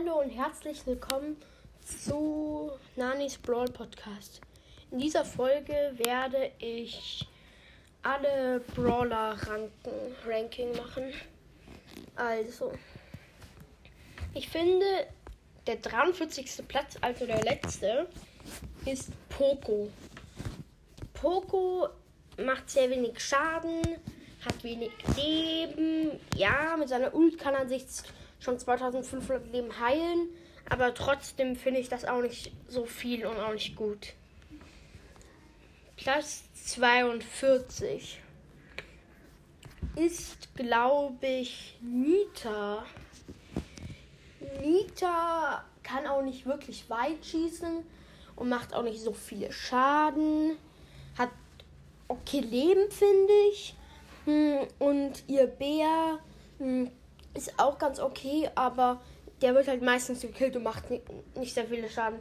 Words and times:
Hallo 0.00 0.20
und 0.20 0.30
herzlich 0.30 0.86
willkommen 0.86 1.36
zu 1.84 2.70
Nanis 2.96 3.36
Brawl 3.36 3.66
Podcast. 3.66 4.40
In 4.90 4.98
dieser 4.98 5.26
Folge 5.26 5.92
werde 5.96 6.52
ich 6.58 7.28
alle 8.02 8.60
Brawler 8.74 9.36
ranken, 9.46 10.16
Ranking 10.26 10.74
machen. 10.74 11.12
Also, 12.16 12.72
ich 14.32 14.48
finde, 14.48 14.86
der 15.66 15.76
43. 15.76 16.66
Platz, 16.66 16.96
also 17.02 17.26
der 17.26 17.42
letzte, 17.42 18.08
ist 18.86 19.10
Poco. 19.28 19.90
Poco 21.12 21.88
macht 22.38 22.70
sehr 22.70 22.88
wenig 22.88 23.20
Schaden, 23.20 23.82
hat 24.46 24.64
wenig 24.64 24.92
Leben. 25.14 26.18
Ja, 26.36 26.76
mit 26.78 26.88
seiner 26.88 27.12
Ult 27.14 27.38
kann 27.38 27.54
er 27.54 27.68
sich 27.68 27.84
schon 28.40 28.58
2500 28.58 29.52
Leben 29.52 29.78
heilen. 29.78 30.28
Aber 30.68 30.94
trotzdem 30.94 31.56
finde 31.56 31.80
ich 31.80 31.88
das 31.88 32.04
auch 32.04 32.20
nicht 32.20 32.52
so 32.68 32.84
viel 32.84 33.26
und 33.26 33.38
auch 33.38 33.52
nicht 33.52 33.76
gut. 33.76 34.14
Platz 35.96 36.44
42 36.54 38.20
ist, 39.96 40.54
glaube 40.54 41.26
ich, 41.26 41.76
Nita. 41.80 42.84
Nita 44.62 45.64
kann 45.82 46.06
auch 46.06 46.22
nicht 46.22 46.46
wirklich 46.46 46.88
weit 46.88 47.24
schießen 47.24 47.84
und 48.36 48.48
macht 48.48 48.74
auch 48.74 48.82
nicht 48.82 49.00
so 49.00 49.12
viele 49.12 49.52
Schaden. 49.52 50.56
Hat 51.18 51.30
okay 52.08 52.40
Leben, 52.40 52.90
finde 52.90 53.32
ich. 53.50 53.74
Hm, 54.24 54.66
und 54.78 55.24
ihr 55.26 55.46
Bär 55.46 56.18
hm, 56.58 56.90
ist 57.34 57.58
auch 57.58 57.78
ganz 57.78 58.00
okay, 58.00 58.50
aber 58.54 59.00
der 59.40 59.54
wird 59.54 59.68
halt 59.68 59.82
meistens 59.82 60.20
gekillt 60.20 60.56
und 60.56 60.62
macht 60.62 60.84
nicht 61.36 61.54
sehr 61.54 61.66
viele 61.66 61.88
Schaden. 61.88 62.18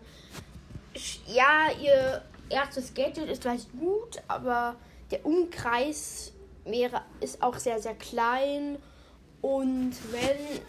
Ja, 1.27 1.67
ihr 1.81 2.21
erstes 2.49 2.93
Gadget 2.93 3.29
ist 3.29 3.43
vielleicht 3.43 3.71
gut, 3.77 4.21
aber 4.27 4.75
der 5.11 5.25
Umkreis 5.25 6.33
wäre, 6.65 7.01
ist 7.19 7.41
auch 7.41 7.57
sehr, 7.57 7.79
sehr 7.79 7.95
klein. 7.95 8.77
Und 9.41 9.93
wenn. 10.11 10.61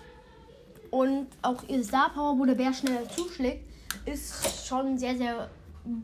Und 0.90 1.28
auch 1.42 1.62
ihr 1.68 1.84
Star 1.84 2.10
Power, 2.12 2.36
wo 2.36 2.44
der 2.44 2.54
Bär 2.54 2.72
schneller 2.72 3.08
zuschlägt, 3.08 3.64
ist 4.06 4.66
schon 4.66 4.98
sehr, 4.98 5.16
sehr 5.16 5.48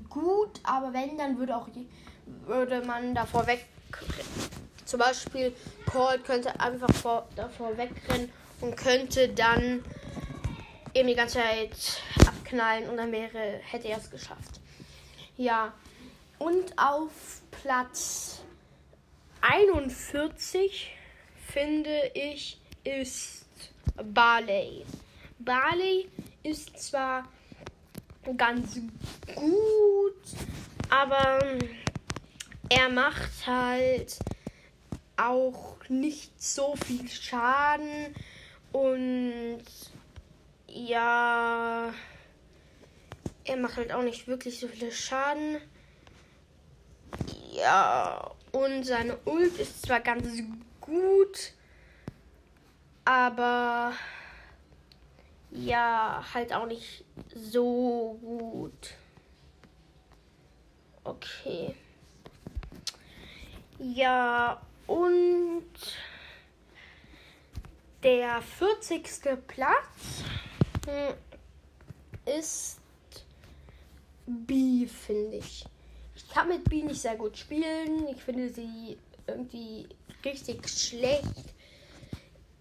gut. 0.08 0.60
Aber 0.62 0.92
wenn, 0.92 1.18
dann 1.18 1.38
würde 1.38 1.56
auch 1.56 1.68
würde 2.46 2.82
man 2.82 3.14
davor 3.14 3.46
weg 3.46 3.66
zum 4.86 5.00
Beispiel 5.00 5.54
Paul 5.84 6.18
könnte 6.20 6.58
einfach 6.60 6.92
vor, 6.94 7.28
davor 7.36 7.76
wegrennen 7.76 8.32
und 8.60 8.76
könnte 8.76 9.28
dann 9.28 9.84
eben 10.94 11.08
die 11.08 11.14
ganze 11.14 11.38
Zeit 11.38 12.02
abknallen 12.26 12.88
und 12.88 12.96
dann 12.96 13.12
wäre, 13.12 13.60
hätte 13.62 13.88
er 13.88 13.98
es 13.98 14.10
geschafft. 14.10 14.60
Ja. 15.36 15.74
Und 16.38 16.78
auf 16.78 17.10
Platz 17.50 18.42
41 19.40 20.90
finde 21.46 22.10
ich 22.14 22.60
ist 22.84 23.46
Barley. 24.14 24.84
Barley 25.38 26.08
ist 26.42 26.78
zwar 26.78 27.24
ganz 28.36 28.78
gut, 29.34 30.14
aber 30.90 31.38
er 32.68 32.88
macht 32.88 33.46
halt 33.46 34.18
auch 35.16 35.76
nicht 35.88 36.42
so 36.42 36.76
viel 36.76 37.08
Schaden 37.08 38.14
und 38.72 39.62
ja, 40.68 41.92
er 43.44 43.56
macht 43.56 43.76
halt 43.76 43.92
auch 43.92 44.02
nicht 44.02 44.26
wirklich 44.26 44.60
so 44.60 44.68
viel 44.68 44.92
Schaden. 44.92 45.58
Ja, 47.52 48.32
und 48.52 48.84
seine 48.84 49.16
Ult 49.24 49.58
ist 49.58 49.82
zwar 49.82 50.00
ganz 50.00 50.42
gut, 50.80 51.52
aber 53.04 53.92
ja, 55.50 56.24
halt 56.34 56.52
auch 56.52 56.66
nicht 56.66 57.04
so 57.34 58.18
gut. 58.20 58.94
Okay. 61.04 61.74
Ja, 63.78 64.60
und 64.86 65.64
der 68.02 68.40
40. 68.40 69.10
Platz 69.46 70.22
hm, 70.86 71.14
ist 72.24 72.78
B, 74.26 74.86
finde 74.86 75.36
ich. 75.36 75.64
Ich 76.14 76.28
kann 76.28 76.48
mit 76.48 76.64
B 76.68 76.82
nicht 76.82 77.00
sehr 77.00 77.16
gut 77.16 77.36
spielen. 77.36 78.08
Ich 78.08 78.22
finde 78.22 78.48
sie 78.48 78.98
irgendwie 79.26 79.88
richtig 80.24 80.68
schlecht. 80.68 81.54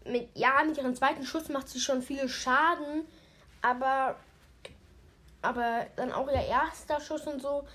Mit, 0.06 0.30
ja, 0.36 0.64
mit 0.66 0.78
ihrem 0.78 0.96
zweiten 0.96 1.26
Schuss 1.26 1.50
macht 1.50 1.70
sie 1.70 1.80
schon 1.80 2.02
viele 2.02 2.30
Schaden, 2.30 3.06
aber 3.62 4.16
aber 5.46 5.86
dann 5.96 6.12
auch 6.12 6.28
ihr 6.28 6.44
erster 6.44 7.00
Schuss 7.00 7.28
und 7.28 7.42
so. 7.42 7.68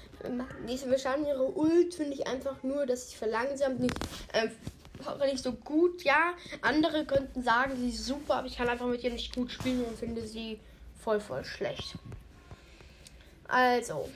Diese 0.68 0.90
wahrscheinlich 0.90 1.28
ihre 1.28 1.56
Ult 1.56 1.94
finde 1.94 2.14
ich 2.14 2.26
einfach 2.26 2.62
nur, 2.62 2.84
dass 2.84 3.10
sie 3.10 3.16
verlangsamt 3.16 3.80
nicht, 3.80 3.94
äh, 4.32 4.48
nicht 5.26 5.42
so 5.42 5.52
gut. 5.52 6.02
Ja, 6.02 6.34
andere 6.62 7.06
könnten 7.06 7.42
sagen, 7.42 7.76
sie 7.76 7.90
ist 7.90 8.04
super, 8.04 8.36
aber 8.36 8.46
ich 8.48 8.56
kann 8.56 8.68
einfach 8.68 8.86
mit 8.86 9.02
ihr 9.04 9.12
nicht 9.12 9.34
gut 9.34 9.52
spielen 9.52 9.84
und 9.84 9.96
finde 9.96 10.26
sie 10.26 10.58
voll, 11.02 11.20
voll 11.20 11.44
schlecht. 11.44 11.94
Also, 13.46 14.08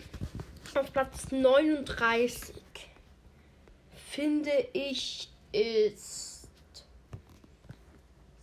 auf 0.75 0.93
Platz 0.93 1.31
39 1.31 2.55
finde 4.11 4.51
ich 4.73 5.31
ist 5.53 6.49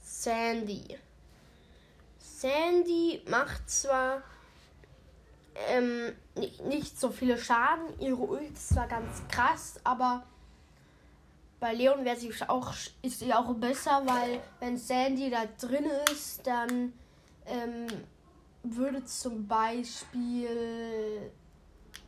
Sandy. 0.01 0.97
Sandy 2.17 3.21
macht 3.27 3.69
zwar 3.69 4.23
ähm, 5.69 6.13
nicht, 6.35 6.65
nicht 6.65 6.99
so 6.99 7.09
viele 7.09 7.37
Schaden. 7.37 7.99
Ihre 7.99 8.17
Ult 8.17 8.53
ist 8.53 8.69
zwar 8.69 8.87
ganz 8.87 9.21
krass, 9.29 9.75
aber 9.83 10.23
bei 11.59 11.73
Leon 11.73 12.03
wäre 12.05 12.17
sie 12.17 12.33
auch, 12.47 12.73
ist 13.01 13.19
sie 13.19 13.33
auch 13.33 13.53
besser, 13.53 14.01
weil 14.05 14.39
wenn 14.59 14.77
Sandy 14.77 15.29
da 15.29 15.43
drin 15.59 15.85
ist, 16.11 16.45
dann 16.45 16.93
ähm, 17.45 17.87
würde 18.63 19.05
zum 19.05 19.47
Beispiel 19.47 21.31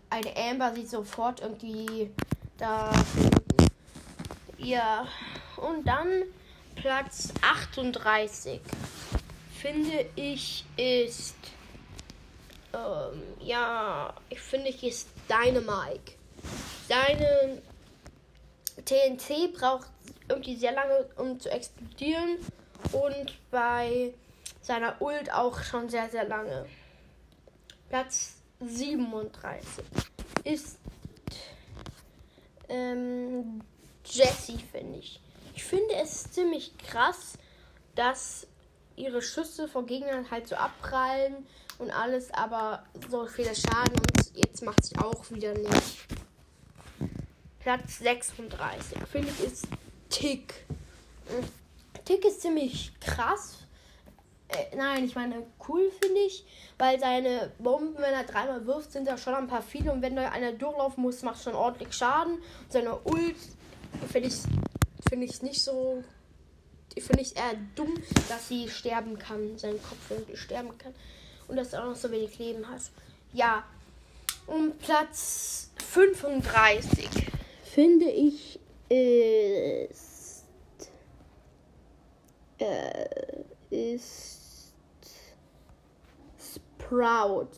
eine 0.10 0.36
Amber 0.36 0.74
sie 0.76 0.86
sofort 0.86 1.42
irgendwie 1.42 2.12
da 2.58 2.92
Ja. 4.58 5.08
Und 5.58 5.86
dann 5.86 6.24
Platz 6.76 7.34
38 7.42 8.62
finde 9.62 10.06
ich 10.16 10.66
ist 10.78 11.36
ähm, 12.74 13.24
ja, 13.40 14.14
ich 14.30 14.40
finde, 14.40 14.70
ich 14.70 14.84
ist 14.84 15.08
Dynamike. 15.30 16.14
Deine 16.90 17.62
TNT 18.86 19.54
braucht 19.54 19.88
irgendwie 20.28 20.56
sehr 20.56 20.74
lange, 20.74 21.08
um 21.18 21.40
zu 21.40 21.50
explodieren. 21.50 22.38
Und 22.92 23.38
bei 23.52 24.14
seiner 24.62 25.02
Ult 25.02 25.32
auch 25.32 25.62
schon 25.64 25.90
sehr, 25.90 26.10
sehr 26.10 26.26
lange. 26.26 26.66
Platz 27.90 28.36
37 28.60 29.84
ist 30.44 30.78
ähm, 32.70 33.62
Jessie, 34.06 34.58
finde 34.72 35.00
ich. 35.00 35.20
Ich 35.56 35.64
finde 35.64 35.94
es 35.96 36.32
ziemlich 36.32 36.78
krass, 36.78 37.38
dass 37.96 38.48
ihre 38.96 39.22
Schüsse 39.22 39.68
von 39.68 39.86
Gegnern 39.86 40.30
halt 40.30 40.48
so 40.48 40.56
abprallen 40.56 41.46
und 41.80 41.92
alles, 41.92 42.32
aber 42.34 42.84
so 43.10 43.26
viele 43.26 43.56
Schaden 43.56 43.96
und 43.96 44.36
jetzt 44.36 44.64
macht 44.64 44.84
sie 44.84 44.98
auch 44.98 45.30
wieder 45.32 45.54
nicht. 45.54 46.06
Platz 47.60 48.00
36, 48.00 48.98
finde 49.10 49.30
ich, 49.30 49.46
ist 49.46 49.68
Tick. 50.10 50.66
Tick 52.06 52.26
ist 52.26 52.42
ziemlich 52.42 52.92
krass. 53.00 53.60
Äh, 54.50 54.76
nein, 54.76 55.06
ich 55.06 55.16
meine, 55.16 55.44
cool 55.68 55.90
finde 56.02 56.20
ich, 56.20 56.46
weil 56.78 57.00
seine 57.00 57.52
Bomben, 57.60 57.96
wenn 57.96 58.14
er 58.14 58.26
dreimal 58.26 58.66
wirft, 58.68 58.92
sind 58.92 59.08
ja 59.08 59.18
schon 59.18 59.34
ein 59.34 59.48
paar 59.48 59.62
viele 59.62 59.92
und 59.92 60.02
wenn 60.02 60.16
da 60.16 60.30
einer 60.30 60.52
durchlaufen 60.52 61.02
muss, 61.02 61.22
macht 61.22 61.42
schon 61.42 61.56
ordentlich 61.56 61.94
Schaden. 61.94 62.36
Und 62.36 62.72
seine 62.72 63.00
Ult 63.06 63.38
finde 64.12 64.28
ich, 64.28 64.36
find 65.10 65.24
ich 65.24 65.42
nicht 65.42 65.64
so 65.64 66.04
finde 67.02 67.22
ich 67.22 67.36
eher 67.36 67.56
dumm, 67.76 67.94
dass 68.30 68.50
sie 68.50 68.70
sterben 68.70 69.18
kann, 69.18 69.58
sein 69.58 69.82
Kopf 69.82 70.12
irgendwie 70.12 70.38
sterben 70.38 70.78
kann 70.78 70.94
und 71.48 71.56
dass 71.56 71.74
er 71.74 71.84
auch 71.84 71.90
noch 71.90 71.96
so 71.96 72.12
wenig 72.12 72.38
Leben 72.38 72.68
hat. 72.68 72.82
Ja, 73.32 73.64
um 74.46 74.74
Platz 74.78 75.72
35 75.78 77.10
finde 77.64 78.10
ich 78.10 78.60
ist 78.90 80.44
äh, 82.60 83.44
ist 83.70 84.74
Sprout. 86.38 87.50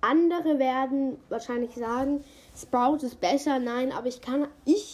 Andere 0.00 0.58
werden 0.58 1.18
wahrscheinlich 1.28 1.74
sagen, 1.74 2.22
Sprout 2.56 2.98
ist 2.98 3.20
besser. 3.20 3.58
Nein, 3.58 3.90
aber 3.90 4.06
ich 4.06 4.20
kann, 4.20 4.46
ich 4.64 4.93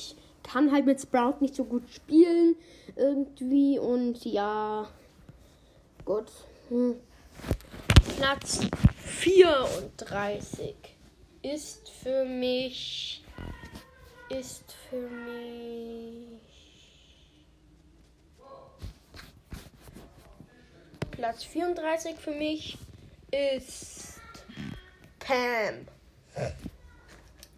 kann 0.53 0.73
halt 0.73 0.87
mit 0.87 1.01
Sprout 1.01 1.37
nicht 1.41 1.55
so 1.55 1.65
gut 1.65 1.85
spielen 1.91 2.57
irgendwie 2.97 3.79
und 3.79 4.25
ja, 4.25 4.89
gut. 6.05 6.27
Hm. 6.69 6.97
Platz 8.17 8.61
34 9.05 10.75
ist 11.43 11.89
für 11.89 12.25
mich 12.25 13.25
ist 14.29 14.75
für 14.89 15.09
mich 15.09 16.41
Platz 21.11 21.45
34 21.45 22.17
für 22.17 22.31
mich 22.33 22.79
ist 23.31 24.21
Pam. 25.19 25.87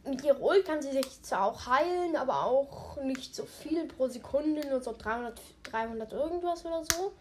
Mit 0.04 0.24
Ult 0.40 0.64
kann 0.64 0.82
sie 0.82 0.90
sich 0.90 1.22
zwar 1.22 1.46
auch 1.46 1.66
heilen, 1.66 2.16
aber 2.16 2.44
auch 2.44 2.96
nicht 3.02 3.34
so 3.34 3.44
viel 3.44 3.86
pro 3.86 4.08
Sekunde, 4.08 4.66
nur 4.68 4.80
so 4.80 4.94
300, 4.96 5.40
300 5.62 6.12
irgendwas 6.12 6.64
oder 6.64 6.82
so. 6.90 7.12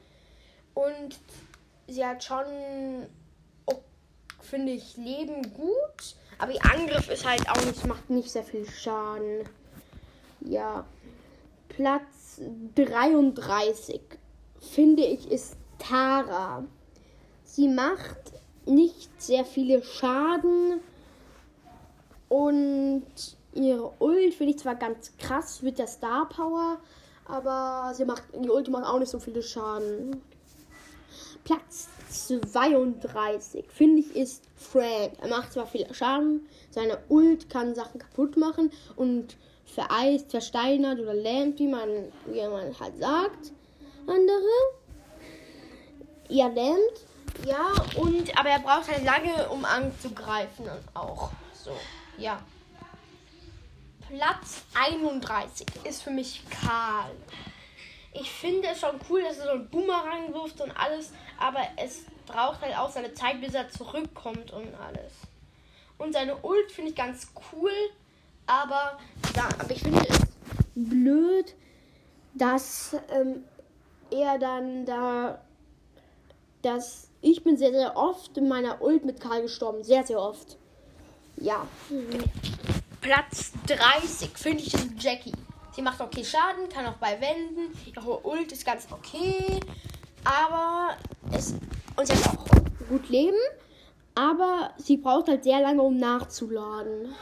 Und 0.73 1.19
sie 1.87 2.03
hat 2.03 2.23
schon, 2.23 2.45
oh, 3.67 3.81
finde 4.39 4.71
ich, 4.71 4.97
Leben 4.97 5.53
gut. 5.53 6.15
Aber 6.39 6.51
ihr 6.51 6.65
Angriff 6.65 7.07
ist 7.09 7.25
halt 7.25 7.47
auch 7.49 7.63
nicht, 7.65 7.85
macht 7.85 8.09
nicht 8.09 8.31
sehr 8.31 8.43
viel 8.43 8.67
Schaden. 8.67 9.47
Ja. 10.39 10.85
Platz 11.69 12.41
33, 12.75 14.01
finde 14.59 15.03
ich, 15.03 15.29
ist 15.31 15.55
Tara. 15.77 16.65
Sie 17.43 17.67
macht 17.67 18.33
nicht 18.65 19.21
sehr 19.21 19.45
viele 19.45 19.83
Schaden 19.83 20.79
und 22.31 23.03
ihre 23.53 23.91
Ult 23.99 24.33
finde 24.33 24.53
ich 24.53 24.59
zwar 24.59 24.75
ganz 24.75 25.11
krass 25.17 25.61
mit 25.61 25.77
der 25.77 25.87
Star 25.87 26.29
Power, 26.29 26.77
aber 27.25 27.93
sie 27.93 28.05
macht 28.05 28.23
die 28.33 28.49
Ult 28.49 28.69
macht 28.69 28.85
auch 28.85 28.99
nicht 28.99 29.11
so 29.11 29.19
viele 29.19 29.43
Schaden. 29.43 30.21
Platz 31.43 31.89
32 32.09 33.65
finde 33.69 33.99
ich 33.99 34.15
ist 34.15 34.45
Frank. 34.55 35.11
Er 35.21 35.27
macht 35.27 35.51
zwar 35.51 35.67
viel 35.67 35.93
Schaden, 35.93 36.47
seine 36.69 36.99
Ult 37.09 37.49
kann 37.49 37.75
Sachen 37.75 37.99
kaputt 37.99 38.37
machen 38.37 38.71
und 38.95 39.35
vereist, 39.65 40.31
versteinert 40.31 41.01
oder 41.01 41.13
lähmt, 41.13 41.59
wie 41.59 41.67
man, 41.67 41.89
wie 42.27 42.47
man 42.47 42.79
halt 42.79 42.97
sagt. 42.97 43.51
Andere 44.07 44.39
ja 46.29 46.47
lähmt. 46.47 47.05
Ja, 47.45 47.73
und 47.99 48.39
aber 48.39 48.49
er 48.49 48.59
braucht 48.59 48.89
halt 48.89 49.03
lange, 49.03 49.49
um 49.49 49.65
anzugreifen 49.65 50.63
und 50.63 50.95
auch 50.95 51.29
so. 51.53 51.71
Ja. 52.21 52.41
Platz 54.07 54.63
31 54.73 55.65
ist 55.83 56.03
für 56.03 56.11
mich 56.11 56.43
Karl. 56.49 57.11
Ich 58.13 58.29
finde 58.29 58.67
es 58.69 58.79
schon 58.79 58.99
cool, 59.09 59.23
dass 59.23 59.37
er 59.37 59.45
so 59.45 59.51
einen 59.51 59.69
Boomerang 59.69 60.33
wirft 60.33 60.59
und 60.59 60.71
alles, 60.71 61.13
aber 61.39 61.61
es 61.77 62.01
braucht 62.27 62.61
halt 62.61 62.77
auch 62.77 62.89
seine 62.89 63.13
Zeit, 63.13 63.39
bis 63.39 63.53
er 63.53 63.69
zurückkommt 63.69 64.51
und 64.51 64.67
alles. 64.75 65.13
Und 65.97 66.13
seine 66.13 66.35
Ult 66.43 66.71
finde 66.71 66.91
ich 66.91 66.95
ganz 66.95 67.31
cool, 67.53 67.71
aber, 68.45 68.99
da, 69.33 69.47
aber 69.57 69.71
ich 69.71 69.81
finde 69.81 70.05
es 70.07 70.19
blöd, 70.75 71.55
dass 72.33 72.95
ähm, 73.09 73.45
er 74.11 74.37
dann 74.37 74.85
da 74.85 75.39
dass 76.61 77.09
ich 77.21 77.43
bin 77.43 77.57
sehr, 77.57 77.71
sehr 77.71 77.97
oft 77.97 78.37
in 78.37 78.47
meiner 78.47 78.81
Ult 78.81 79.05
mit 79.05 79.19
Karl 79.19 79.43
gestorben. 79.43 79.83
Sehr, 79.83 80.05
sehr 80.05 80.19
oft. 80.19 80.57
Ja. 81.41 81.67
Platz 83.01 83.51
30 83.65 84.29
finde 84.35 84.63
ich 84.63 84.73
ist 84.73 84.89
Jackie. 84.99 85.33
Sie 85.75 85.81
macht 85.81 85.99
okay 85.99 86.23
Schaden, 86.23 86.69
kann 86.69 86.85
auch 86.85 86.97
bei 86.97 87.19
Wänden. 87.19 87.73
Ihre 87.87 88.25
Ult 88.25 88.51
ist 88.51 88.65
ganz 88.65 88.87
okay. 88.91 89.59
Aber 90.23 90.97
es. 91.35 91.55
Und 91.95 92.05
sie 92.05 92.13
hat 92.13 92.37
auch 92.37 92.45
gut 92.89 93.09
Leben. 93.09 93.37
Aber 94.13 94.71
sie 94.77 94.97
braucht 94.97 95.29
halt 95.29 95.43
sehr 95.43 95.61
lange, 95.61 95.81
um 95.81 95.97
nachzuladen. 95.97 97.15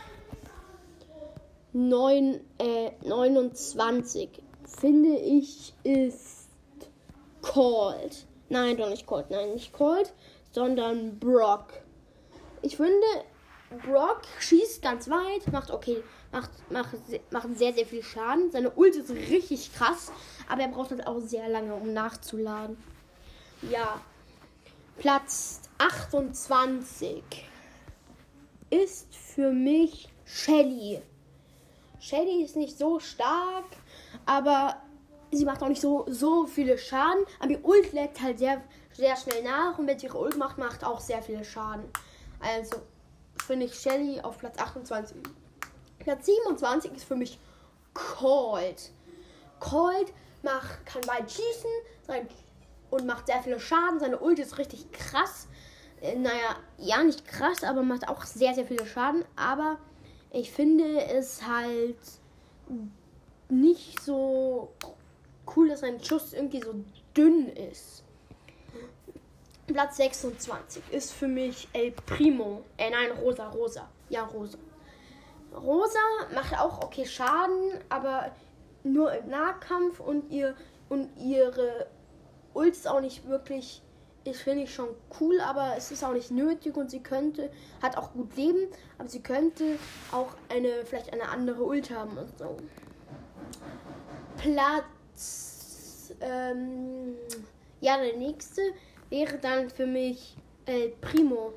9, 1.72 2.42
äh, 2.58 2.92
29 3.08 4.42
finde 4.80 5.16
ich 5.18 5.74
ist 5.84 6.50
Cold. 7.42 8.26
Nein, 8.50 8.76
doch 8.76 8.90
nicht 8.90 9.06
Colt. 9.06 9.30
Nein, 9.30 9.54
nicht 9.54 9.72
Colt, 9.72 10.12
sondern 10.52 11.20
Brock. 11.20 11.68
Ich 12.62 12.76
finde, 12.76 13.06
Brock 13.70 14.22
schießt 14.40 14.82
ganz 14.82 15.10
weit, 15.10 15.52
macht 15.52 15.72
okay, 15.72 16.04
macht, 16.32 16.50
macht, 16.72 16.96
macht 17.32 17.58
sehr, 17.58 17.74
sehr 17.74 17.86
viel 17.86 18.04
Schaden. 18.04 18.52
Seine 18.52 18.72
Ult 18.72 18.96
ist 18.96 19.12
richtig 19.12 19.74
krass, 19.74 20.12
aber 20.48 20.62
er 20.62 20.70
braucht 20.70 20.92
halt 20.92 21.06
auch 21.06 21.20
sehr 21.20 21.48
lange, 21.50 21.76
um 21.76 21.94
nachzuladen. 21.94 22.78
Ja. 23.70 24.02
Platz 24.98 25.62
28 25.78 27.24
ist 28.70 29.16
für 29.16 29.52
mich 29.52 30.10
Shelly. 30.26 31.02
Shelly 32.00 32.44
ist 32.44 32.56
nicht 32.56 32.78
so 32.78 33.00
stark, 33.00 33.66
aber 34.26 34.78
sie 35.32 35.46
macht 35.46 35.62
auch 35.62 35.70
nicht 35.70 35.82
so, 35.82 36.06
so 36.10 36.46
viele 36.48 36.78
Schaden, 36.78 37.24
aber 37.40 37.52
ihr 37.52 37.66
Ult 37.66 37.94
lädt 37.94 38.22
halt 38.22 38.40
sehr, 38.40 38.62
sehr 38.94 39.16
schnell 39.16 39.44
nach 39.44 39.78
und 39.78 39.88
wenn 39.88 39.98
sie 39.98 40.08
ihre 40.08 40.20
Ult 40.20 40.38
macht, 40.38 40.58
macht 40.58 40.84
auch 40.84 41.00
sehr 41.00 41.22
viele 41.22 41.46
Schaden. 41.46 41.86
Also 42.40 42.78
finde 43.50 43.66
ich 43.66 43.74
Shelly 43.74 44.22
auf 44.22 44.38
Platz 44.38 44.60
28. 44.60 45.18
Platz 45.98 46.28
27 46.28 46.94
ist 46.94 47.04
für 47.04 47.16
mich 47.16 47.40
Cold. 47.96 48.92
Cold 49.60 50.14
macht, 50.44 50.86
kann 50.86 51.02
weit 51.08 51.32
schießen 51.32 51.72
sein, 52.06 52.28
und 52.92 53.08
macht 53.08 53.26
sehr 53.26 53.42
viele 53.42 53.60
Schaden. 53.60 54.00
Seine 54.00 54.20
Ult 54.20 54.38
ist 54.38 54.60
richtig 54.60 54.92
krass. 54.92 55.48
Äh, 56.00 56.16
naja, 56.16 56.58
ja, 56.78 57.04
nicht 57.04 57.26
krass, 57.28 57.64
aber 57.64 57.82
macht 57.82 58.08
auch 58.08 58.24
sehr, 58.24 58.54
sehr 58.54 58.68
viele 58.68 58.86
Schaden. 58.86 59.26
Aber 59.36 59.80
ich 60.30 60.52
finde 60.52 61.02
es 61.06 61.42
halt 61.48 61.98
nicht 63.50 64.00
so 64.00 64.70
cool, 65.56 65.70
dass 65.70 65.80
sein 65.80 66.04
Schuss 66.04 66.34
irgendwie 66.34 66.62
so 66.62 66.76
dünn 67.18 67.48
ist. 67.48 68.04
Platz 69.74 69.98
26 69.98 70.84
ist 70.92 71.14
für 71.14 71.28
mich 71.28 71.68
El 71.74 71.92
Primo. 71.92 72.64
Äh, 72.78 72.90
nein, 72.90 73.12
Rosa, 73.22 73.50
Rosa. 73.50 73.88
Ja, 74.10 74.24
Rosa. 74.24 74.58
Rosa 75.56 76.00
macht 76.34 76.58
auch 76.60 76.84
okay 76.84 77.06
Schaden, 77.06 77.74
aber 77.90 78.32
nur 78.84 79.14
im 79.14 79.30
Nahkampf 79.30 80.00
und 80.00 80.32
ihr 80.32 80.56
und 80.90 81.10
ihre 81.18 81.88
Ult 82.56 82.74
ist 82.74 82.88
auch 82.88 83.02
nicht 83.02 83.28
wirklich, 83.28 83.84
ich 84.24 84.38
finde 84.38 84.64
ich 84.64 84.74
schon 84.74 84.90
cool, 85.20 85.40
aber 85.40 85.76
es 85.78 85.92
ist 85.92 86.04
auch 86.04 86.14
nicht 86.14 86.32
nötig 86.32 86.76
und 86.76 86.90
sie 86.90 87.02
könnte, 87.02 87.52
hat 87.82 87.96
auch 87.96 88.14
gut 88.14 88.36
Leben, 88.36 88.68
aber 88.98 89.08
sie 89.08 89.22
könnte 89.22 89.78
auch 90.12 90.30
eine, 90.50 90.84
vielleicht 90.86 91.14
eine 91.14 91.30
andere 91.30 91.64
Ult 91.64 91.92
haben 91.92 92.18
und 92.18 92.38
so. 92.40 92.58
Platz 94.38 96.16
ähm, 96.22 97.16
ja, 97.82 97.98
der 97.98 98.18
nächste 98.18 98.62
wäre 99.10 99.38
dann 99.38 99.70
für 99.70 99.86
mich 99.86 100.36
El 100.66 100.90
Primo. 101.02 101.54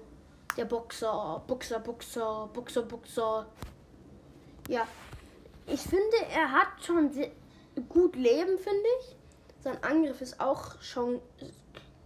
Der 0.57 0.67
Boxer, 0.67 1.43
Boxer, 1.47 1.81
Boxer, 1.81 2.51
Boxer, 2.53 2.83
Boxer. 2.83 3.47
Ja, 4.69 4.87
ich 5.67 5.81
finde, 5.81 6.17
er 6.31 6.53
hat 6.53 6.69
schon 6.85 7.11
gut 7.89 8.17
Leben, 8.17 8.59
finde 8.59 8.89
ich. 9.01 9.17
Sein 9.61 9.83
Angriff 9.83 10.21
ist 10.21 10.41
auch 10.41 10.81
schon 10.83 11.21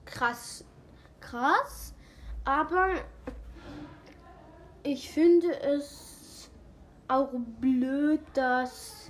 krass, 0.05 0.65
krass. 1.21 1.93
Aber 2.45 2.95
ich 4.85 5.11
finde 5.11 5.59
es 5.61 6.49
auch 7.09 7.31
blöd, 7.61 8.21
dass 8.35 9.06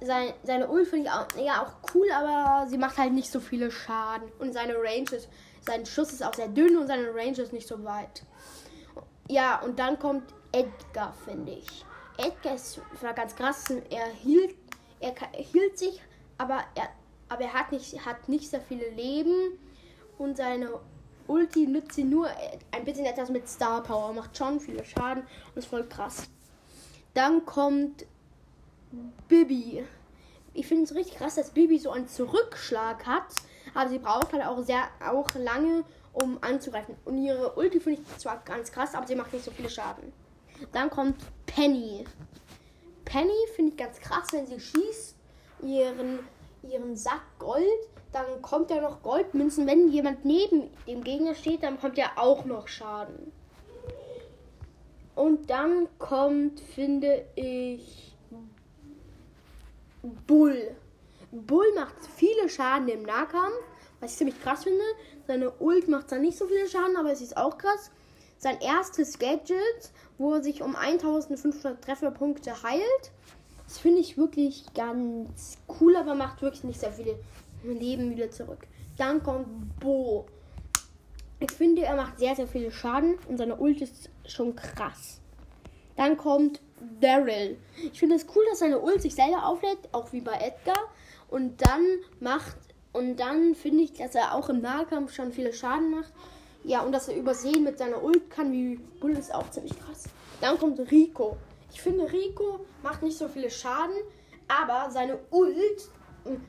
sein, 0.00 0.34
seine 0.42 0.68
Ult 0.68 0.88
finde 0.88 1.06
ich 1.06 1.10
auch, 1.10 1.26
ja, 1.42 1.62
auch 1.62 1.94
cool, 1.94 2.06
aber 2.12 2.68
sie 2.68 2.78
macht 2.78 2.98
halt 2.98 3.12
nicht 3.12 3.30
so 3.30 3.40
viele 3.40 3.70
Schaden. 3.70 4.30
Und 4.38 4.52
seine 4.52 4.74
Range 4.74 5.10
ist, 5.10 5.28
sein 5.66 5.86
Schuss 5.86 6.12
ist 6.12 6.22
auch 6.22 6.34
sehr 6.34 6.48
dünn 6.48 6.76
und 6.76 6.86
seine 6.86 7.14
Range 7.14 7.38
ist 7.38 7.52
nicht 7.52 7.66
so 7.66 7.82
weit. 7.84 8.24
Ja, 9.28 9.60
und 9.60 9.78
dann 9.78 9.98
kommt 9.98 10.22
Edgar, 10.52 11.14
finde 11.24 11.52
ich. 11.52 11.84
Edgar 12.18 12.54
ist 12.54 12.80
war 13.00 13.14
ganz 13.14 13.34
krass. 13.34 13.64
Er 13.90 14.06
hielt, 14.06 14.54
er, 15.00 15.14
hielt 15.32 15.78
sich, 15.78 16.00
aber 16.38 16.60
er, 16.74 16.88
aber 17.28 17.42
er 17.42 17.54
hat 17.54 17.72
nicht, 17.72 18.04
hat 18.04 18.28
nicht 18.28 18.50
sehr 18.50 18.60
viele 18.60 18.88
Leben. 18.90 19.58
Und 20.18 20.36
seine 20.36 20.70
Ulti 21.26 21.66
nützt 21.66 21.94
sie 21.94 22.04
nur 22.04 22.28
ein 22.70 22.84
bisschen 22.84 23.04
etwas 23.04 23.30
mit 23.30 23.48
Star 23.48 23.82
Power. 23.82 24.12
Macht 24.12 24.36
schon 24.36 24.60
viele 24.60 24.84
Schaden 24.84 25.24
und 25.24 25.56
ist 25.56 25.66
voll 25.66 25.86
krass. 25.88 26.28
Dann 27.14 27.44
kommt 27.44 28.06
Bibi. 29.28 29.84
Ich 30.54 30.66
finde 30.66 30.84
es 30.84 30.94
richtig 30.94 31.16
krass, 31.16 31.34
dass 31.34 31.50
Bibi 31.50 31.78
so 31.78 31.90
einen 31.90 32.08
Zurückschlag 32.08 33.06
hat. 33.06 33.26
Aber 33.74 33.88
sie 33.88 33.98
braucht 33.98 34.32
halt 34.32 34.44
auch 34.44 34.62
sehr 34.62 34.84
auch 35.06 35.28
lange, 35.34 35.84
um 36.12 36.38
anzugreifen. 36.40 36.96
Und 37.04 37.18
ihre 37.18 37.54
Ulti 37.54 37.80
finde 37.80 38.00
ich 38.00 38.18
zwar 38.18 38.42
ganz 38.44 38.72
krass, 38.72 38.94
aber 38.94 39.06
sie 39.06 39.14
macht 39.14 39.32
nicht 39.32 39.44
so 39.44 39.50
viele 39.50 39.68
Schaden. 39.68 40.12
Dann 40.72 40.88
kommt 40.88 41.16
Penny. 41.44 42.04
Penny 43.04 43.34
finde 43.54 43.72
ich 43.72 43.76
ganz 43.76 44.00
krass, 44.00 44.28
wenn 44.32 44.46
sie 44.46 44.58
schießt, 44.58 45.14
ihren, 45.62 46.20
ihren 46.62 46.96
Sack 46.96 47.22
Gold, 47.38 47.62
dann 48.12 48.40
kommt 48.40 48.70
ja 48.70 48.80
noch 48.80 49.02
Goldmünzen. 49.02 49.66
Wenn 49.66 49.90
jemand 49.90 50.24
neben 50.24 50.70
dem 50.86 51.04
Gegner 51.04 51.34
steht, 51.34 51.62
dann 51.62 51.78
kommt 51.78 51.98
ja 51.98 52.12
auch 52.16 52.46
noch 52.46 52.68
Schaden. 52.68 53.32
Und 55.14 55.50
dann 55.50 55.88
kommt, 55.98 56.60
finde 56.60 57.24
ich, 57.36 58.15
Bull. 60.26 60.76
Bull 61.32 61.66
macht 61.74 61.94
viele 62.16 62.48
Schaden 62.48 62.88
im 62.88 63.02
Nahkampf, 63.02 63.54
was 64.00 64.12
ich 64.12 64.18
ziemlich 64.18 64.40
krass 64.40 64.64
finde. 64.64 64.84
Seine 65.26 65.50
Ult 65.58 65.88
macht 65.88 66.08
zwar 66.08 66.18
nicht 66.18 66.38
so 66.38 66.46
viele 66.46 66.68
Schaden, 66.68 66.96
aber 66.96 67.12
es 67.12 67.20
ist 67.20 67.36
auch 67.36 67.58
krass. 67.58 67.90
Sein 68.38 68.60
erstes 68.60 69.18
Gadget, 69.18 69.90
wo 70.18 70.34
er 70.34 70.42
sich 70.42 70.62
um 70.62 70.76
1500 70.76 71.82
Trefferpunkte 71.82 72.62
heilt. 72.62 73.12
Das 73.66 73.78
finde 73.78 74.00
ich 74.00 74.16
wirklich 74.16 74.64
ganz 74.74 75.58
cool, 75.80 75.96
aber 75.96 76.14
macht 76.14 76.42
wirklich 76.42 76.64
nicht 76.64 76.80
sehr 76.80 76.92
viele 76.92 77.18
Leben 77.64 78.10
wieder 78.10 78.30
zurück. 78.30 78.66
Dann 78.96 79.22
kommt 79.22 79.78
Bo. 79.80 80.26
Ich 81.40 81.50
finde, 81.50 81.82
er 81.82 81.96
macht 81.96 82.18
sehr, 82.18 82.36
sehr 82.36 82.46
viele 82.46 82.70
Schaden 82.70 83.18
und 83.28 83.38
seine 83.38 83.56
Ult 83.56 83.80
ist 83.82 84.10
schon 84.26 84.54
krass. 84.54 85.20
Dann 85.96 86.16
kommt 86.16 86.60
Daryl. 87.00 87.58
Ich 87.92 87.98
finde 87.98 88.16
es 88.16 88.26
cool, 88.34 88.44
dass 88.50 88.60
seine 88.60 88.80
Ult 88.80 89.02
sich 89.02 89.14
selber 89.14 89.46
auflädt, 89.46 89.78
auch 89.92 90.12
wie 90.12 90.20
bei 90.20 90.34
Edgar. 90.34 90.90
Und 91.28 91.60
dann 91.66 91.84
macht, 92.20 92.56
und 92.92 93.16
dann 93.16 93.54
finde 93.54 93.84
ich, 93.84 93.92
dass 93.94 94.14
er 94.14 94.34
auch 94.34 94.48
im 94.48 94.60
Nahkampf 94.60 95.12
schon 95.14 95.32
viele 95.32 95.52
Schaden 95.52 95.90
macht. 95.90 96.12
Ja, 96.64 96.80
und 96.80 96.92
dass 96.92 97.08
er 97.08 97.16
übersehen 97.16 97.64
mit 97.64 97.78
seiner 97.78 98.02
Ult 98.02 98.30
kann, 98.30 98.52
wie 98.52 98.76
Bull 99.00 99.12
ist 99.12 99.34
auch 99.34 99.50
ziemlich 99.50 99.78
krass. 99.78 100.04
Dann 100.40 100.58
kommt 100.58 100.78
Rico. 100.90 101.36
Ich 101.72 101.80
finde, 101.80 102.10
Rico 102.12 102.66
macht 102.82 103.02
nicht 103.02 103.16
so 103.16 103.28
viele 103.28 103.50
Schaden, 103.50 103.96
aber 104.48 104.90
seine 104.90 105.18
Ult 105.30 105.88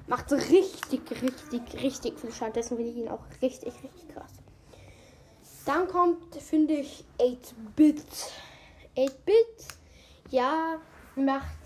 macht 0.08 0.32
richtig, 0.32 1.02
richtig, 1.22 1.84
richtig 1.84 2.20
viel 2.20 2.32
Schaden. 2.32 2.54
Deswegen 2.56 2.78
finde 2.78 2.92
ich 2.92 2.98
ihn 2.98 3.10
auch 3.10 3.24
richtig, 3.42 3.74
richtig 3.84 4.08
krass. 4.14 4.32
Dann 5.66 5.88
kommt, 5.88 6.36
finde 6.36 6.76
ich, 6.76 7.04
8-Bit. 7.20 8.04
8-Bit, 8.96 9.68
ja, 10.30 10.78
macht, 11.16 11.58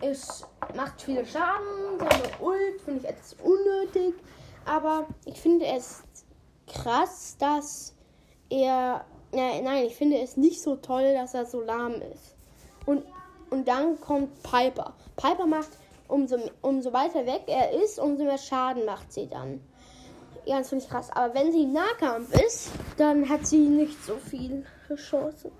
ist, 0.00 0.46
macht 0.74 1.00
viele 1.02 1.26
Schaden. 1.26 1.98
Seine 1.98 2.38
Ult 2.40 2.80
finde 2.84 3.00
ich 3.00 3.08
etwas 3.08 3.36
unnötig. 3.42 4.14
Aber 4.64 5.06
ich 5.24 5.40
finde 5.40 5.66
es 5.66 6.02
krass, 6.66 7.36
dass 7.38 7.94
er. 8.48 9.04
Ja, 9.32 9.60
nein, 9.62 9.86
ich 9.86 9.96
finde 9.96 10.20
es 10.20 10.36
nicht 10.36 10.62
so 10.62 10.76
toll, 10.76 11.12
dass 11.12 11.34
er 11.34 11.44
so 11.44 11.60
lahm 11.60 11.94
ist. 11.94 12.36
Und, 12.86 13.04
und 13.50 13.66
dann 13.66 14.00
kommt 14.00 14.42
Piper. 14.44 14.94
Piper 15.16 15.46
macht, 15.46 15.70
umso, 16.06 16.38
umso 16.62 16.92
weiter 16.92 17.26
weg 17.26 17.42
er 17.48 17.72
ist, 17.72 17.98
umso 17.98 18.22
mehr 18.22 18.38
Schaden 18.38 18.84
macht 18.84 19.12
sie 19.12 19.28
dann. 19.28 19.60
Ja, 20.44 20.58
das 20.58 20.68
finde 20.68 20.84
ich 20.84 20.90
krass. 20.90 21.10
Aber 21.10 21.34
wenn 21.34 21.50
sie 21.50 21.64
im 21.64 21.72
Nahkampf 21.72 22.32
ist, 22.46 22.70
dann 22.96 23.28
hat 23.28 23.44
sie 23.44 23.58
nicht 23.58 24.04
so 24.04 24.16
viel 24.18 24.64
Chancen. 24.94 25.50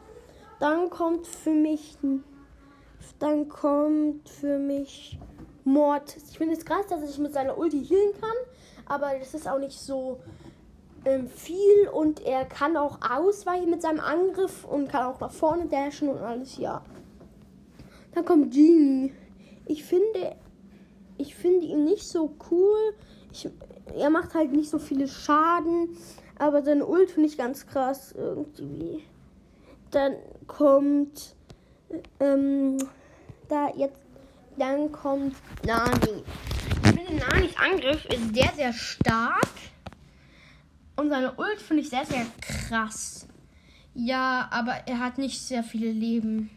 Dann 0.64 0.88
kommt 0.88 1.26
für 1.26 1.52
mich. 1.52 1.98
Dann 3.18 3.50
kommt 3.50 4.26
für 4.30 4.58
mich 4.58 5.18
Mortis. 5.64 6.30
Ich 6.30 6.38
finde 6.38 6.54
es 6.54 6.64
krass, 6.64 6.86
dass 6.88 7.06
sich 7.06 7.18
mit 7.18 7.34
seiner 7.34 7.58
Ulti 7.58 7.84
healen 7.84 8.18
kann. 8.18 8.30
Aber 8.86 9.10
das 9.18 9.34
ist 9.34 9.46
auch 9.46 9.58
nicht 9.58 9.78
so 9.78 10.20
ähm, 11.04 11.28
viel. 11.28 11.88
Und 11.92 12.24
er 12.24 12.46
kann 12.46 12.78
auch 12.78 12.98
ausweichen 13.02 13.68
mit 13.68 13.82
seinem 13.82 14.00
Angriff 14.00 14.64
und 14.64 14.88
kann 14.88 15.02
auch 15.04 15.20
nach 15.20 15.32
vorne 15.32 15.66
dashen 15.66 16.08
und 16.08 16.16
alles, 16.20 16.56
ja. 16.56 16.82
Dann 18.14 18.24
kommt 18.24 18.54
Genie. 18.54 19.12
Ich 19.66 19.84
finde. 19.84 20.34
Ich 21.18 21.34
finde 21.34 21.66
ihn 21.66 21.84
nicht 21.84 22.08
so 22.08 22.36
cool. 22.50 22.94
Ich, 23.30 23.50
er 23.94 24.08
macht 24.08 24.32
halt 24.32 24.52
nicht 24.52 24.70
so 24.70 24.78
viele 24.78 25.08
Schaden. 25.08 25.94
Aber 26.38 26.62
seine 26.62 26.86
Ult 26.86 27.10
finde 27.10 27.28
ich 27.28 27.36
ganz 27.36 27.66
krass 27.66 28.12
irgendwie. 28.16 29.02
Dann 29.90 30.14
kommt 30.46 31.34
ähm, 32.20 32.78
da 33.48 33.68
jetzt 33.76 34.00
dann 34.56 34.92
kommt 34.92 35.36
Nani. 35.66 36.22
Ich 36.82 36.88
finde 36.88 37.14
Nanis 37.14 37.56
Angriff 37.56 38.04
ist 38.06 38.34
sehr 38.34 38.52
sehr 38.54 38.72
stark 38.72 39.48
und 40.96 41.10
seine 41.10 41.32
Ult 41.36 41.60
finde 41.60 41.82
ich 41.82 41.90
sehr 41.90 42.06
sehr 42.06 42.26
krass. 42.40 43.26
Ja, 43.94 44.48
aber 44.50 44.72
er 44.86 44.98
hat 44.98 45.18
nicht 45.18 45.40
sehr 45.40 45.62
viele 45.62 45.90
Leben. 45.90 46.50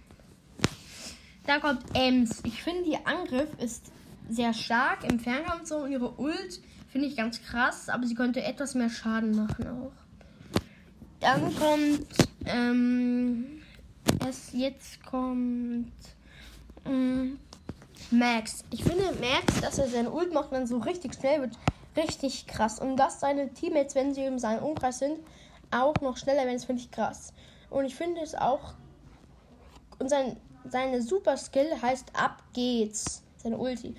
Dann 1.46 1.62
kommt 1.62 1.82
Ems. 1.94 2.42
Ich 2.44 2.64
finde 2.64 2.90
ihr 2.90 3.08
Angriff 3.08 3.50
ist 3.60 3.92
sehr 4.30 4.54
stark 4.54 5.04
im 5.10 5.20
Fernkampf 5.20 5.68
so 5.68 5.78
und 5.78 5.92
ihre 5.92 6.20
Ult 6.20 6.62
finde 6.90 7.08
ich 7.08 7.16
ganz 7.16 7.42
krass, 7.42 7.90
aber 7.90 8.06
sie 8.06 8.16
könnte 8.16 8.44
etwas 8.44 8.76
mehr 8.76 8.90
Schaden 8.90 9.36
machen 9.36 9.68
auch. 9.68 9.92
Dann 11.20 11.56
kommt 11.56 12.08
ähm, 12.46 13.57
es 14.30 14.52
jetzt 14.54 15.04
kommt 15.06 15.92
ähm, 16.86 17.40
Max. 18.12 18.64
Ich 18.72 18.84
finde 18.84 19.06
Max, 19.14 19.62
dass 19.62 19.80
er 19.80 19.88
seine 19.88 20.12
Ult 20.12 20.34
macht, 20.34 20.52
dann 20.52 20.68
so 20.68 20.78
richtig 20.78 21.16
schnell 21.16 21.42
wird, 21.42 21.58
richtig 21.96 22.48
krass. 22.48 22.80
Und 22.80 22.98
dass 22.98 23.20
seine 23.20 23.54
Teammates, 23.54 23.96
wenn 23.96 24.14
sie 24.14 24.24
in 24.24 24.40
seinem 24.40 24.64
Umkreis 24.64 25.00
sind, 25.00 25.20
auch 25.72 25.96
noch 26.02 26.18
schneller 26.18 26.46
werden, 26.46 26.56
das 26.56 26.66
finde 26.66 26.82
ich 26.82 26.92
krass. 26.92 27.34
Und 27.70 27.86
ich 27.86 27.96
finde 27.96 28.22
es 28.22 28.36
auch. 28.36 28.74
Und 30.00 30.10
sein, 30.10 30.38
seine 30.70 31.02
Super 31.02 31.38
Skill 31.38 31.82
heißt 31.82 32.12
Ab 32.14 32.44
geht's. 32.54 33.24
Seine 33.38 33.58
Ulti. 33.58 33.96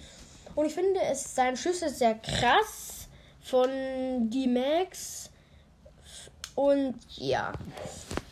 Und 0.54 0.66
ich 0.66 0.74
finde 0.74 1.00
es 1.02 1.34
seine 1.34 1.56
Schüsse 1.56 1.88
sehr 1.88 2.14
krass 2.14 3.08
von 3.40 3.68
die 4.30 4.46
Max. 4.46 5.30
Und 6.54 6.96
ja, 7.16 7.52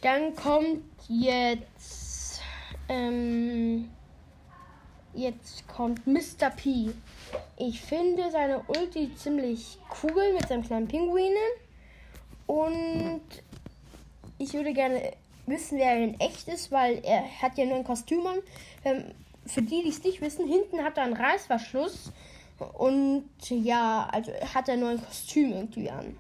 dann 0.01 0.35
kommt 0.35 0.83
jetzt, 1.09 1.63
ähm, 2.89 3.91
jetzt 5.15 5.67
kommt 5.69 6.07
Mr. 6.07 6.51
P. 6.55 6.91
Ich 7.57 7.81
finde 7.81 8.31
seine 8.31 8.63
Ulti 8.69 9.15
ziemlich 9.17 9.79
cool 10.03 10.35
mit 10.35 10.49
seinem 10.49 10.65
kleinen 10.65 10.89
Pinguinen. 10.89 11.37
Und 12.47 13.23
ich 14.39 14.53
würde 14.53 14.73
gerne 14.73 15.13
wissen, 15.47 15.79
wer 15.79 15.93
er 15.93 16.05
in 16.05 16.21
echt 16.21 16.49
ist, 16.49 16.71
weil 16.71 17.01
er 17.05 17.25
hat 17.41 17.57
ja 17.59 17.65
nur 17.65 17.77
ein 17.77 17.85
Kostüm 17.85 18.27
an. 18.27 18.39
Ähm, 18.85 19.05
für 19.47 19.63
die, 19.63 19.83
die 19.83 19.91
es 19.91 20.03
nicht 20.03 20.21
wissen, 20.21 20.47
hinten 20.47 20.83
hat 20.83 20.99
er 20.99 21.05
einen 21.05 21.17
Reißverschluss. 21.17 22.13
Und 22.75 23.29
ja, 23.49 24.09
also 24.11 24.33
hat 24.55 24.69
er 24.69 24.77
nur 24.77 24.91
ein 24.91 25.05
Kostüm 25.05 25.53
irgendwie 25.53 25.91
an. 25.91 26.17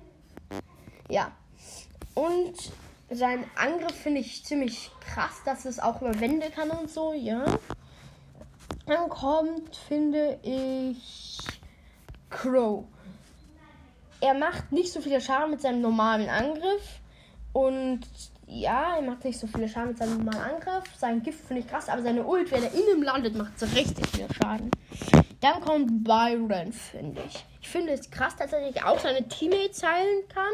Ja. 1.08 1.32
Und 2.14 2.54
sein 3.10 3.44
Angriff 3.54 3.94
finde 3.94 4.20
ich 4.20 4.44
ziemlich 4.44 4.90
krass, 5.00 5.42
dass 5.44 5.64
es 5.64 5.78
auch 5.78 6.00
über 6.00 6.18
Wände 6.20 6.50
kann 6.50 6.70
und 6.70 6.90
so, 6.90 7.12
ja. 7.12 7.44
Dann 8.86 9.08
kommt, 9.08 9.76
finde 9.76 10.38
ich, 10.42 11.38
Crow. 12.30 12.84
Er 14.20 14.34
macht 14.34 14.72
nicht 14.72 14.92
so 14.92 15.00
viele 15.00 15.20
Schaden 15.20 15.50
mit 15.50 15.60
seinem 15.60 15.80
normalen 15.80 16.28
Angriff. 16.28 17.00
Und 17.52 18.00
ja, 18.46 18.96
er 18.96 19.02
macht 19.02 19.24
nicht 19.24 19.38
so 19.38 19.46
viele 19.46 19.68
Schaden 19.68 19.90
mit 19.90 19.98
seinem 19.98 20.24
normalen 20.24 20.56
Angriff. 20.56 20.84
Sein 20.98 21.22
Gift 21.22 21.46
finde 21.46 21.62
ich 21.62 21.68
krass, 21.68 21.88
aber 21.88 22.02
seine 22.02 22.24
Ult, 22.24 22.50
wenn 22.50 22.62
er 22.62 22.72
in 22.72 22.96
ihm 22.96 23.02
landet, 23.02 23.36
macht 23.36 23.58
so 23.58 23.66
richtig 23.66 24.06
viel 24.08 24.26
Schaden. 24.32 24.70
Dann 25.40 25.60
kommt 25.60 26.04
Byron, 26.04 26.72
finde 26.72 27.22
ich. 27.26 27.44
Ich 27.60 27.68
finde 27.68 27.92
es 27.92 28.10
krass, 28.10 28.36
dass 28.36 28.52
er 28.52 28.66
sich 28.66 28.82
auch 28.82 28.98
seine 28.98 29.28
Teammates 29.28 29.82
heilen 29.82 30.26
kann 30.28 30.52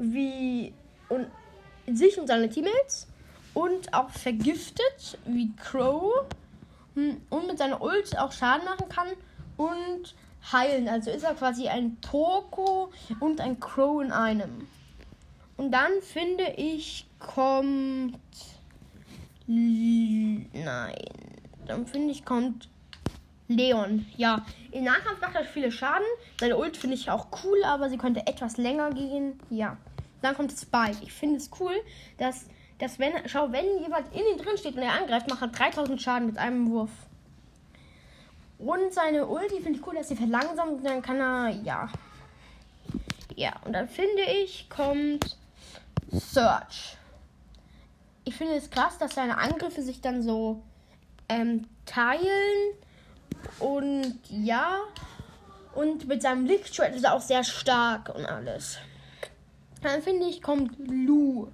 wie 0.00 0.49
sich 1.96 2.18
und 2.18 2.26
seine 2.26 2.48
Teammates 2.48 3.06
und 3.54 3.92
auch 3.94 4.10
vergiftet 4.10 5.18
wie 5.26 5.52
Crow 5.56 6.24
hm, 6.94 7.20
und 7.30 7.46
mit 7.46 7.58
seiner 7.58 7.80
Ult 7.82 8.16
auch 8.18 8.32
Schaden 8.32 8.64
machen 8.64 8.88
kann 8.88 9.08
und 9.56 10.14
heilen. 10.52 10.88
Also 10.88 11.10
ist 11.10 11.24
er 11.24 11.34
quasi 11.34 11.68
ein 11.68 12.00
Toko 12.00 12.90
und 13.20 13.40
ein 13.40 13.60
Crow 13.60 14.02
in 14.02 14.12
einem. 14.12 14.66
Und 15.56 15.72
dann 15.72 16.00
finde 16.02 16.44
ich 16.56 17.06
kommt 17.18 18.18
nein, 19.46 20.94
dann 21.66 21.86
finde 21.86 22.12
ich 22.12 22.24
kommt 22.24 22.68
Leon. 23.48 24.06
Ja, 24.16 24.46
im 24.70 24.84
Nahkampf 24.84 25.20
macht 25.20 25.34
er 25.34 25.44
viele 25.44 25.72
Schaden. 25.72 26.06
Seine 26.38 26.56
Ult 26.56 26.76
finde 26.76 26.94
ich 26.94 27.10
auch 27.10 27.26
cool, 27.44 27.62
aber 27.64 27.90
sie 27.90 27.98
könnte 27.98 28.26
etwas 28.26 28.56
länger 28.56 28.90
gehen. 28.92 29.40
Ja. 29.50 29.76
Dann 30.22 30.34
kommt 30.34 30.52
Spike. 30.52 30.98
Ich 31.02 31.12
finde 31.12 31.36
es 31.36 31.50
cool, 31.60 31.74
dass, 32.18 32.46
dass 32.78 32.98
wenn, 32.98 33.12
schau, 33.26 33.50
wenn 33.52 33.80
jemand 33.80 34.14
in 34.14 34.20
ihm 34.20 34.38
drin 34.38 34.56
steht 34.56 34.76
und 34.76 34.82
er 34.82 34.92
angreift, 34.92 35.28
macht 35.28 35.42
er 35.42 35.48
3000 35.48 36.00
Schaden 36.00 36.26
mit 36.26 36.38
einem 36.38 36.70
Wurf. 36.70 36.90
Und 38.58 38.92
seine 38.92 39.26
Ulti 39.26 39.60
finde 39.60 39.78
ich 39.78 39.86
cool, 39.86 39.94
dass 39.94 40.08
sie 40.08 40.16
verlangsamt 40.16 40.72
und 40.78 40.84
dann 40.84 41.00
kann 41.00 41.18
er, 41.20 41.48
ja. 41.62 41.88
Ja, 43.34 43.54
und 43.64 43.72
dann 43.72 43.88
finde 43.88 44.22
ich, 44.22 44.68
kommt 44.68 45.38
Search. 46.12 46.96
Ich 48.24 48.34
finde 48.36 48.54
es 48.56 48.68
krass, 48.68 48.98
dass 48.98 49.14
seine 49.14 49.38
Angriffe 49.38 49.82
sich 49.82 50.02
dann 50.02 50.22
so 50.22 50.62
ähm, 51.30 51.66
teilen. 51.86 52.74
Und 53.58 54.20
ja, 54.28 54.80
und 55.74 56.06
mit 56.06 56.20
seinem 56.20 56.44
Lichtschwert 56.44 56.94
ist 56.94 57.04
er 57.04 57.14
auch 57.14 57.20
sehr 57.20 57.44
stark 57.44 58.14
und 58.14 58.26
alles. 58.26 58.78
Dann 59.82 60.02
finde 60.02 60.26
ich, 60.26 60.42
kommt 60.42 60.72
Lu. 60.88 61.48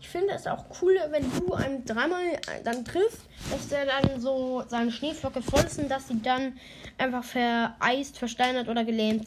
Ich 0.00 0.08
finde 0.08 0.32
es 0.34 0.46
auch 0.46 0.64
cool, 0.80 0.96
wenn 1.10 1.24
Lu 1.38 1.54
einem 1.54 1.84
dreimal 1.84 2.38
dann 2.64 2.84
trifft, 2.84 3.20
dass 3.50 3.68
der 3.68 3.84
dann 3.86 4.20
so 4.20 4.62
seine 4.68 4.92
Schneeflocke 4.92 5.40
und 5.78 5.90
dass 5.90 6.08
sie 6.08 6.22
dann 6.22 6.56
einfach 6.98 7.24
vereist, 7.24 8.16
versteinert 8.16 8.68
oder 8.68 8.84
gelähmt, 8.84 9.26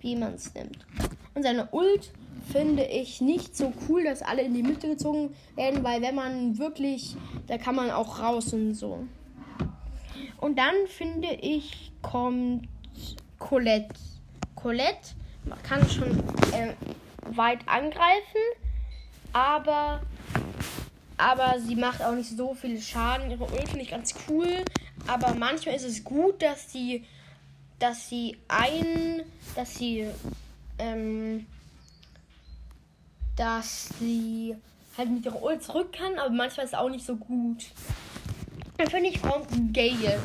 wie 0.00 0.16
man 0.16 0.34
es 0.34 0.52
nimmt. 0.54 0.78
Und 1.34 1.44
seine 1.44 1.68
Ult 1.70 2.10
finde 2.52 2.84
ich 2.84 3.20
nicht 3.20 3.56
so 3.56 3.72
cool, 3.88 4.04
dass 4.04 4.22
alle 4.22 4.42
in 4.42 4.54
die 4.54 4.64
Mitte 4.64 4.88
gezogen 4.88 5.34
werden, 5.54 5.84
weil 5.84 6.02
wenn 6.02 6.16
man 6.16 6.58
wirklich, 6.58 7.16
da 7.46 7.56
kann 7.56 7.76
man 7.76 7.90
auch 7.90 8.18
raus 8.18 8.52
und 8.52 8.74
so. 8.74 9.06
Und 10.40 10.58
dann 10.58 10.74
finde 10.88 11.28
ich, 11.34 11.92
kommt 12.02 12.66
Colette. 13.38 13.94
Colette 14.56 15.14
man 15.44 15.62
kann 15.62 15.88
schon 15.88 16.10
äh, 16.52 16.74
weit 17.26 17.66
angreifen, 17.66 18.40
aber, 19.32 20.00
aber 21.16 21.60
sie 21.60 21.76
macht 21.76 22.02
auch 22.02 22.14
nicht 22.14 22.36
so 22.36 22.54
viel 22.54 22.80
Schaden. 22.80 23.30
Ihre 23.30 23.44
Ult 23.44 23.68
finde 23.68 23.82
ich 23.82 23.90
ganz 23.90 24.14
cool, 24.28 24.64
aber 25.06 25.34
manchmal 25.34 25.74
ist 25.74 25.84
es 25.84 26.04
gut, 26.04 26.42
dass 26.42 26.72
sie, 26.72 27.04
dass 27.78 28.08
sie 28.08 28.36
ein, 28.48 29.22
dass 29.54 29.74
sie, 29.76 30.06
ähm, 30.78 31.46
dass 33.36 33.88
sie 33.98 34.56
halt 34.96 35.10
mit 35.10 35.24
ihrer 35.24 35.42
Ult 35.42 35.62
zurück 35.62 35.92
kann, 35.92 36.18
aber 36.18 36.30
manchmal 36.30 36.66
ist 36.66 36.72
es 36.72 36.78
auch 36.78 36.90
nicht 36.90 37.06
so 37.06 37.16
gut. 37.16 37.66
Dann 38.76 38.88
finde 38.88 39.10
ich 39.10 39.20
kommt 39.20 39.48
Gale. 39.74 40.18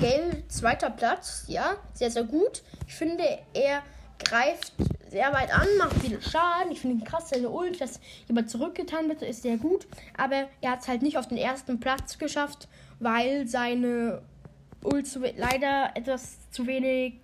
Gale, 0.00 0.44
zweiter 0.48 0.88
Platz, 0.88 1.44
ja, 1.48 1.76
sehr, 1.94 2.10
sehr 2.10 2.24
gut. 2.24 2.62
Ich 2.86 2.94
finde, 2.94 3.24
er 3.52 3.82
greift 4.18 4.72
sehr 5.10 5.32
weit 5.32 5.52
an, 5.52 5.66
macht 5.78 6.00
viel 6.00 6.20
Schaden. 6.22 6.70
Ich 6.70 6.80
finde 6.80 6.96
ihn 6.96 7.04
krass, 7.04 7.30
seine 7.30 7.50
Ult, 7.50 7.80
dass 7.80 8.00
jemand 8.28 8.48
zurückgetan 8.48 9.08
wird, 9.08 9.22
ist 9.22 9.42
sehr 9.42 9.56
gut. 9.56 9.86
Aber 10.16 10.48
er 10.60 10.70
hat 10.70 10.82
es 10.82 10.88
halt 10.88 11.02
nicht 11.02 11.18
auf 11.18 11.26
den 11.26 11.38
ersten 11.38 11.80
Platz 11.80 12.18
geschafft, 12.18 12.68
weil 13.00 13.46
seine 13.48 14.22
Ult 14.84 15.08
leider 15.36 15.90
etwas 15.94 16.50
zu 16.50 16.66
wenig 16.66 17.14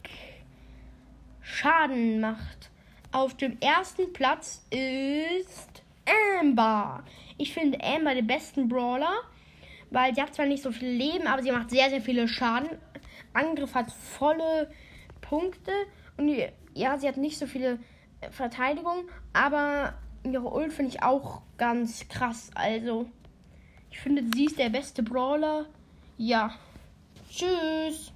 Schaden 1.42 2.20
macht. 2.20 2.70
Auf 3.12 3.36
dem 3.36 3.56
ersten 3.60 4.12
Platz 4.12 4.66
ist 4.70 5.82
Amber. 6.40 7.04
Ich 7.38 7.54
finde 7.54 7.78
Amber 7.82 8.14
den 8.14 8.26
besten 8.26 8.68
Brawler, 8.68 9.14
weil 9.90 10.12
sie 10.14 10.22
hat 10.22 10.34
zwar 10.34 10.46
nicht 10.46 10.62
so 10.62 10.72
viel 10.72 10.88
Leben, 10.88 11.28
aber 11.28 11.42
sie 11.42 11.52
macht 11.52 11.70
sehr, 11.70 11.88
sehr 11.88 12.00
viele 12.00 12.26
Schaden. 12.26 12.68
Angriff 13.32 13.74
hat 13.74 13.92
volle 13.92 14.70
Punkte 15.20 15.72
und 16.16 16.28
ja, 16.76 16.99
sie 16.99 17.09
hat 17.09 17.16
nicht 17.16 17.38
so 17.38 17.47
viele 17.47 17.78
äh, 18.21 18.30
Verteidigung, 18.30 19.09
aber 19.33 19.95
ihre 20.23 20.52
Ult 20.52 20.73
finde 20.73 20.92
ich 20.92 21.02
auch 21.02 21.42
ganz 21.56 22.09
krass. 22.09 22.50
Also, 22.54 23.06
ich 23.90 23.99
finde, 23.99 24.23
sie 24.35 24.45
ist 24.47 24.59
der 24.59 24.68
beste 24.68 25.02
Brawler. 25.02 25.66
Ja. 26.18 26.54
Tschüss. 27.30 28.12